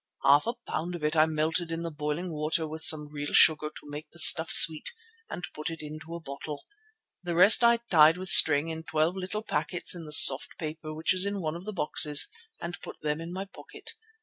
Half 0.23 0.47
a 0.47 0.55
pound 0.67 0.95
of 0.95 1.03
it 1.03 1.15
I 1.15 1.27
melted 1.27 1.71
in 1.71 1.83
boiling 1.91 2.33
water 2.33 2.67
with 2.67 2.81
some 2.83 3.13
real 3.13 3.33
sugar 3.33 3.69
to 3.69 3.87
make 3.87 4.09
the 4.09 4.17
stuff 4.17 4.49
sweet, 4.51 4.89
and 5.29 5.47
put 5.53 5.69
it 5.69 5.83
into 5.83 6.15
a 6.15 6.19
bottle. 6.19 6.65
The 7.21 7.35
rest 7.35 7.63
I 7.63 7.77
tied 7.91 8.17
with 8.17 8.29
string 8.29 8.69
in 8.69 8.81
twelve 8.81 9.15
little 9.15 9.43
packets 9.43 9.93
in 9.93 10.05
the 10.05 10.11
soft 10.11 10.57
paper 10.57 10.91
which 10.91 11.13
is 11.13 11.23
in 11.23 11.39
one 11.39 11.53
of 11.55 11.65
the 11.65 11.71
boxes, 11.73 12.29
and 12.59 12.81
put 12.81 12.99
them 13.01 13.21
in 13.21 13.31
my 13.31 13.45
pocket. 13.45 13.91